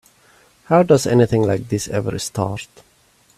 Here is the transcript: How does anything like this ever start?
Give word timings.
How 0.63 0.81
does 0.81 1.05
anything 1.05 1.43
like 1.43 1.69
this 1.69 1.87
ever 1.87 2.17
start? 2.17 2.65